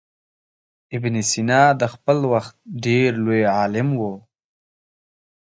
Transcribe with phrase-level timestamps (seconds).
[0.97, 2.55] ابن سینا د خپل وخت
[2.85, 4.01] ډېر لوی عالم و.